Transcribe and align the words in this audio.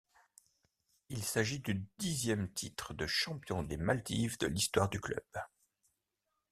Il 1.09 1.21
s'agit 1.23 1.59
du 1.59 1.85
dixième 1.99 2.51
titre 2.51 2.95
de 2.95 3.05
champion 3.05 3.61
des 3.61 3.77
Maldives 3.77 4.39
de 4.39 4.47
l'histoire 4.47 4.89
du 4.89 4.99
club. 4.99 5.21